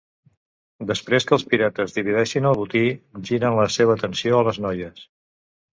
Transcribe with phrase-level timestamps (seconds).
[0.91, 2.83] Després que els pirates divideixin el botí,
[3.31, 5.11] giren la seva atenció a les noies.